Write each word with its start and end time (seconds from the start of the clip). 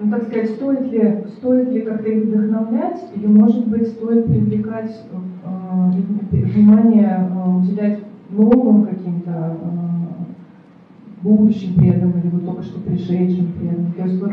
Ну, 0.00 0.10
так 0.12 0.22
сказать, 0.24 0.50
стоит 0.50 0.92
ли, 0.92 1.24
стоит 1.38 1.70
ли 1.70 1.80
как-то 1.82 2.08
их 2.08 2.24
вдохновлять, 2.24 3.00
или, 3.16 3.26
может 3.26 3.66
быть, 3.66 3.88
стоит 3.88 4.26
привлекать 4.26 4.96
э, 5.10 5.90
внимание, 6.30 7.28
э, 7.28 7.48
уделять 7.56 8.00
новым 8.30 8.86
каким-то 8.86 9.56
э, 9.60 11.22
будущим 11.22 11.74
преданным, 11.74 12.20
или 12.20 12.28
вот 12.28 12.46
только 12.46 12.62
что 12.62 12.80
пришедшим 12.80 13.52
преданным? 13.54 13.92
То 13.92 14.02
есть 14.04 14.22
вот 14.22 14.32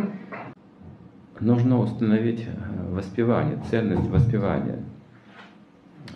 Нужно 1.39 1.79
установить 1.79 2.47
воспевание, 2.91 3.59
ценность 3.69 4.07
воспевания 4.07 4.83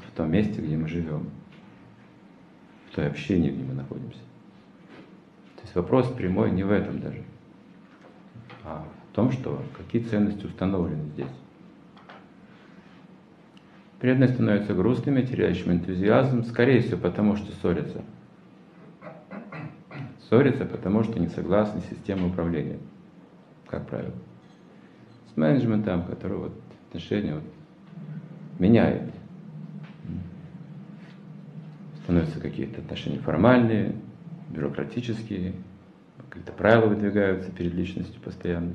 в 0.07 0.15
том 0.15 0.31
месте, 0.31 0.61
где 0.61 0.77
мы 0.77 0.87
живем, 0.87 1.23
в 2.89 2.95
той 2.95 3.07
общине, 3.07 3.49
где 3.49 3.63
мы 3.63 3.73
находимся. 3.73 4.19
То 5.55 5.63
есть 5.63 5.75
вопрос 5.75 6.07
прямой 6.07 6.51
не 6.51 6.63
в 6.63 6.71
этом 6.71 7.01
даже, 7.01 7.23
а 8.63 8.85
в 9.11 9.15
том, 9.15 9.31
что 9.31 9.61
какие 9.77 10.03
ценности 10.03 10.45
установлены 10.45 11.03
здесь. 11.13 11.27
Преданные 13.99 14.29
становятся 14.29 14.73
грустными, 14.73 15.23
теряющими 15.23 15.73
энтузиазм, 15.73 16.45
скорее 16.45 16.81
всего, 16.81 16.97
потому 16.97 17.35
что 17.35 17.51
ссорятся. 17.53 18.01
Ссорятся, 20.21 20.65
потому 20.65 21.03
что 21.03 21.19
не 21.19 21.27
согласны 21.27 21.81
с 21.81 21.89
системой 21.89 22.29
управления, 22.29 22.79
как 23.67 23.87
правило. 23.87 24.13
С 25.33 25.37
менеджментом, 25.37 26.05
который 26.05 26.37
вот 26.37 26.53
отношения 26.87 27.35
вот 27.35 27.43
меняет. 28.57 29.11
Становятся 32.03 32.39
какие-то 32.39 32.81
отношения 32.81 33.19
формальные, 33.19 33.95
бюрократические, 34.49 35.53
какие-то 36.29 36.53
правила 36.53 36.87
выдвигаются 36.87 37.51
перед 37.51 37.73
личностью 37.73 38.21
постоянно, 38.21 38.73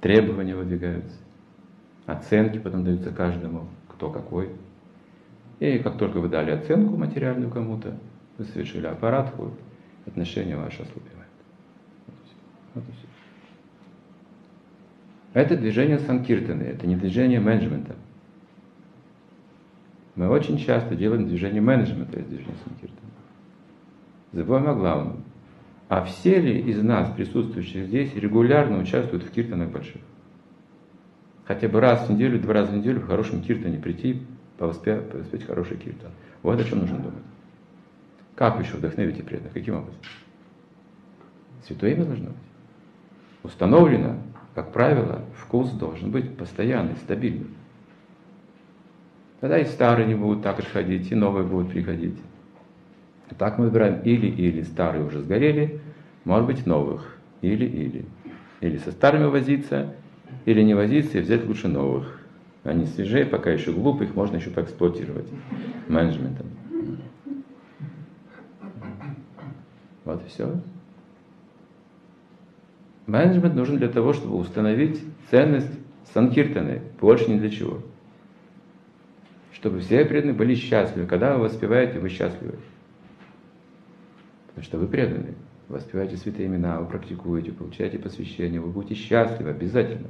требования 0.00 0.56
выдвигаются, 0.56 1.16
оценки 2.06 2.58
потом 2.58 2.84
даются 2.84 3.10
каждому, 3.10 3.68
кто 3.88 4.10
какой. 4.10 4.50
И 5.58 5.78
как 5.78 5.98
только 5.98 6.20
вы 6.20 6.28
дали 6.28 6.50
оценку 6.50 6.96
материальную 6.96 7.50
кому-то, 7.50 7.98
вы 8.38 8.44
совершили 8.44 8.86
аппаратку, 8.86 9.52
отношения 10.06 10.56
ваши 10.56 10.82
ослабевают. 10.82 11.28
Вот 12.74 12.84
и 12.88 12.92
все. 12.92 13.06
Это 15.32 15.56
движение 15.56 15.98
санкиртаны, 15.98 16.62
это 16.62 16.86
не 16.86 16.96
движение 16.96 17.40
менеджмента. 17.40 17.94
Мы 20.16 20.28
очень 20.28 20.58
часто 20.58 20.96
делаем 20.96 21.28
движение 21.28 21.60
менеджмента 21.60 22.18
из 22.18 22.26
движения 22.26 22.56
санкиртаны. 22.64 23.10
Забываем 24.32 24.68
о 24.68 24.74
главном. 24.74 25.24
А 25.90 26.04
все 26.04 26.40
ли 26.40 26.60
из 26.60 26.80
нас, 26.84 27.10
присутствующих 27.10 27.88
здесь, 27.88 28.14
регулярно 28.14 28.78
участвуют 28.78 29.24
в 29.24 29.30
киртанах 29.32 29.70
больших? 29.70 30.00
Хотя 31.46 31.68
бы 31.68 31.80
раз 31.80 32.08
в 32.08 32.12
неделю, 32.12 32.38
два 32.38 32.54
раза 32.54 32.70
в 32.70 32.76
неделю 32.76 33.00
в 33.00 33.08
хорошем 33.08 33.42
киртане 33.42 33.76
прийти, 33.78 34.22
повоспеть, 34.56 35.10
повоспеть 35.10 35.44
хороший 35.44 35.78
киртан. 35.78 36.12
Вот 36.44 36.60
о 36.60 36.62
чем 36.62 36.78
нужно 36.78 36.96
думать. 36.96 37.24
Как 38.36 38.60
еще 38.60 38.76
вдохновите 38.76 39.24
преданных? 39.24 39.52
Каким 39.52 39.78
образом? 39.78 40.00
Святое 41.66 41.94
имя 41.94 42.04
должно 42.04 42.26
быть. 42.26 42.36
Установлено, 43.42 44.14
как 44.54 44.72
правило, 44.72 45.24
вкус 45.38 45.70
должен 45.72 46.12
быть 46.12 46.36
постоянный, 46.36 46.94
стабильный. 46.98 47.48
Тогда 49.40 49.58
и 49.58 49.64
старые 49.64 50.06
не 50.06 50.14
будут 50.14 50.44
так 50.44 50.60
отходить, 50.60 51.10
и 51.10 51.16
новые 51.16 51.44
будут 51.44 51.72
приходить. 51.72 52.16
Так 53.38 53.58
мы 53.58 53.66
выбираем 53.66 54.00
или-или. 54.02 54.62
Старые 54.62 55.04
уже 55.04 55.20
сгорели, 55.20 55.80
может 56.24 56.46
быть 56.46 56.66
новых. 56.66 57.16
Или-или. 57.42 58.04
Или 58.60 58.76
со 58.78 58.90
старыми 58.90 59.26
возиться, 59.26 59.94
или 60.44 60.62
не 60.62 60.74
возиться 60.74 61.18
и 61.18 61.20
взять 61.22 61.46
лучше 61.46 61.68
новых. 61.68 62.20
Они 62.64 62.84
свежие, 62.86 63.24
пока 63.24 63.50
еще 63.50 63.72
глупые, 63.72 64.08
их 64.08 64.14
можно 64.14 64.36
еще 64.36 64.50
поэксплуатировать 64.50 65.26
менеджментом. 65.88 66.46
Вот 70.04 70.22
и 70.24 70.28
все. 70.28 70.60
Менеджмент 73.06 73.54
нужен 73.54 73.78
для 73.78 73.88
того, 73.88 74.12
чтобы 74.12 74.36
установить 74.36 75.00
ценность 75.30 75.70
санкиртаны, 76.12 76.82
больше 77.00 77.30
ни 77.30 77.38
для 77.38 77.50
чего. 77.50 77.80
Чтобы 79.52 79.80
все 79.80 80.04
преданные 80.04 80.34
были 80.34 80.54
счастливы. 80.54 81.06
Когда 81.06 81.34
вы 81.34 81.44
воспеваете, 81.44 81.98
вы 81.98 82.08
счастливы. 82.08 82.54
Потому 84.50 84.64
что 84.64 84.78
вы 84.78 84.88
преданы. 84.88 85.34
Воспеваете 85.68 86.16
святые 86.16 86.48
имена, 86.48 86.80
вы 86.80 86.86
практикуете, 86.86 87.52
получаете 87.52 87.98
посвящение, 87.98 88.60
вы 88.60 88.70
будете 88.70 88.94
счастливы 88.94 89.50
обязательно, 89.50 90.08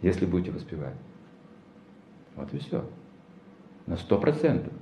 если 0.00 0.26
будете 0.26 0.52
воспевать. 0.52 0.94
Вот 2.36 2.54
и 2.54 2.58
все. 2.58 2.88
На 3.86 3.96
сто 3.96 4.18
процентов. 4.18 4.72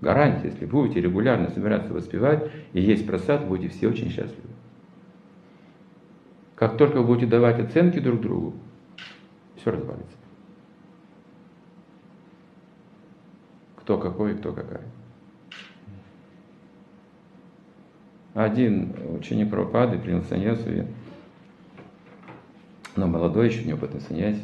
Гарантия, 0.00 0.48
если 0.48 0.66
будете 0.66 1.00
регулярно 1.00 1.50
собираться 1.50 1.92
воспевать 1.92 2.50
и 2.72 2.80
есть 2.80 3.06
просад, 3.06 3.46
будете 3.46 3.68
все 3.68 3.88
очень 3.88 4.08
счастливы. 4.08 4.48
Как 6.56 6.76
только 6.76 6.98
вы 6.98 7.06
будете 7.06 7.26
давать 7.26 7.60
оценки 7.60 8.00
друг 8.00 8.20
другу, 8.20 8.54
все 9.56 9.70
развалится. 9.70 10.16
Кто 13.76 13.96
какой 13.98 14.36
кто 14.36 14.52
какая. 14.52 14.84
Один 18.34 18.92
ученик 19.18 19.50
Прабхупады 19.50 19.98
принял 19.98 20.22
саньясу, 20.22 20.70
и, 20.70 20.84
но 22.94 23.08
молодой 23.08 23.48
еще, 23.48 23.64
неопытный 23.64 24.00
саньяс, 24.00 24.36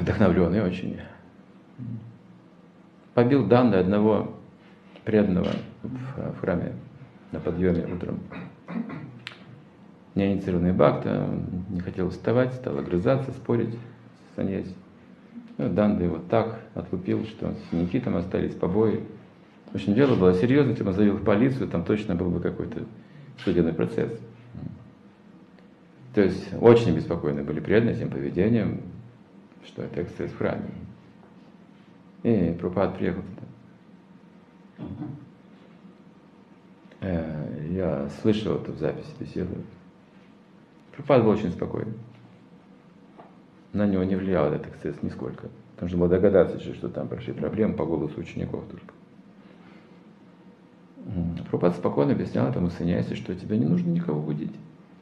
вдохновленный 0.00 0.62
очень. 0.62 0.98
Побил 3.12 3.46
данные 3.46 3.80
одного 3.80 4.34
преданного 5.04 5.52
в 5.82 6.40
храме 6.40 6.72
на 7.32 7.40
подъеме 7.40 7.86
утром. 7.86 8.20
Неинициированный 10.14 10.72
бхакта, 10.72 11.28
не 11.68 11.80
хотел 11.80 12.08
вставать, 12.08 12.54
стал 12.54 12.78
огрызаться, 12.78 13.30
спорить 13.32 13.74
с 13.74 14.36
саньяси. 14.36 14.74
Ну, 15.58 15.68
Данды 15.68 16.08
вот 16.08 16.28
так 16.28 16.60
отлупил, 16.74 17.24
что 17.26 17.54
синяки 17.70 18.00
там 18.00 18.16
остались, 18.16 18.54
побои. 18.54 19.02
В 19.72 19.74
общем, 19.74 19.94
дело 19.94 20.14
было 20.14 20.34
серьезно, 20.34 20.70
если 20.70 20.82
бы 20.82 20.90
он 20.90 20.96
заявил 20.96 21.16
в 21.16 21.24
полицию, 21.24 21.68
там 21.68 21.84
точно 21.84 22.14
был 22.14 22.30
бы 22.30 22.40
какой-то 22.40 22.84
судебный 23.44 23.72
процесс. 23.72 24.12
То 26.14 26.22
есть 26.22 26.48
очень 26.60 26.96
беспокойны 26.96 27.42
были 27.42 27.60
преданные 27.60 27.94
этим 27.94 28.10
поведением, 28.10 28.80
что 29.66 29.82
это 29.82 30.02
эксцесс 30.02 30.30
в 30.30 30.38
храме. 30.38 30.70
И 32.22 32.56
Пропад 32.58 32.96
приехал 32.96 33.22
туда. 33.22 34.86
Э, 37.00 37.66
я 37.70 38.08
слышал 38.22 38.56
это 38.56 38.72
в 38.72 38.78
записи 38.78 39.10
беседы. 39.20 39.56
Пропад 40.92 41.22
был 41.22 41.30
очень 41.30 41.52
спокойный. 41.52 41.92
На 43.72 43.86
него 43.86 44.02
не 44.04 44.16
влиял 44.16 44.50
этот 44.50 44.68
эксцесс 44.68 45.02
нисколько. 45.02 45.50
Потому 45.74 45.90
что 45.90 45.98
было 45.98 46.08
догадаться, 46.08 46.58
что 46.58 46.88
там 46.88 47.08
прошли 47.08 47.34
проблемы 47.34 47.74
по 47.74 47.84
голосу 47.84 48.18
учеников 48.18 48.64
только. 48.70 48.94
Пропад 51.56 51.78
спокойно 51.78 52.12
объяснял 52.12 52.46
этому 52.46 52.68
саньясе, 52.68 53.14
что 53.14 53.34
тебе 53.34 53.56
не 53.56 53.64
нужно 53.64 53.88
никого 53.88 54.20
будить. 54.20 54.52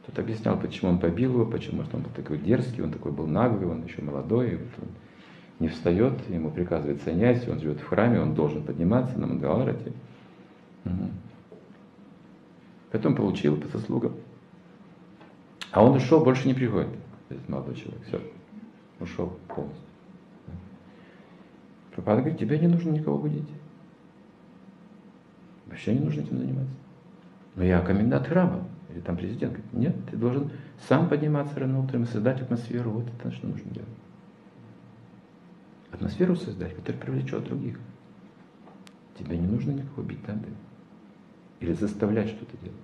Тот 0.07 0.17
объяснял, 0.21 0.57
почему 0.57 0.93
он 0.93 1.01
побил 1.01 1.33
его, 1.33 1.47
почему 1.47 1.83
он 1.93 2.03
был 2.03 2.11
такой 2.15 2.39
дерзкий, 2.39 2.81
он 2.81 2.93
такой 2.93 3.11
был 3.11 3.27
наглый, 3.27 3.67
он 3.67 3.85
еще 3.85 4.03
молодой, 4.03 4.53
и 4.53 4.55
вот 4.55 4.69
он 4.81 4.89
не 5.59 5.67
встает, 5.67 6.13
ему 6.31 6.53
приказывает 6.53 7.03
саньяси, 7.03 7.51
он 7.51 7.59
живет 7.59 7.81
в 7.81 7.89
храме, 7.89 8.21
он 8.21 8.37
должен 8.37 8.63
подниматься 8.63 9.19
на 9.19 9.27
Мангаларате. 9.27 9.93
Угу. 10.85 11.11
Потом 12.93 13.17
получил 13.17 13.57
по 13.57 13.67
заслугам. 13.77 14.13
А 15.73 15.85
он 15.85 15.97
ушел, 15.97 16.23
больше 16.23 16.47
не 16.47 16.55
приходит, 16.55 16.91
этот 17.31 17.49
молодой 17.49 17.75
человек. 17.75 18.01
Все, 18.07 18.21
ушел 19.01 19.37
полностью. 19.49 19.83
Пропада 21.97 22.21
говорит, 22.21 22.39
тебе 22.39 22.61
не 22.61 22.69
нужно 22.69 22.91
никого 22.91 23.19
будить. 23.19 23.49
Вообще 25.67 25.95
не 25.95 26.01
нужно 26.01 26.23
этим 26.23 26.39
заниматься. 26.39 26.75
Но 27.57 27.65
я 27.65 27.81
комендант 27.81 28.27
храма, 28.27 28.67
или 28.91 29.01
там 29.01 29.17
президент. 29.17 29.53
Говорит, 29.53 29.73
нет, 29.73 29.97
ты 30.11 30.17
должен 30.17 30.51
сам 30.89 31.09
подниматься 31.09 31.59
рано 31.59 31.81
утром 31.81 32.03
и 32.03 32.07
создать 32.07 32.41
атмосферу. 32.41 32.91
Вот 32.91 33.07
это 33.19 33.33
что 33.33 33.47
нужно 33.47 33.71
делать. 33.71 33.89
Атмосферу 35.91 36.37
создать, 36.37 36.75
которая 36.75 37.01
привлечет 37.01 37.45
других. 37.45 37.79
Тебе 39.19 39.39
не 39.39 39.47
нужно 39.47 39.71
никого 39.71 40.03
бить 40.03 40.27
надо. 40.27 40.49
Или 41.61 41.73
заставлять 41.73 42.29
что-то 42.29 42.57
делать. 42.63 42.81